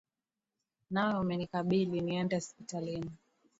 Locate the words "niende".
2.01-2.35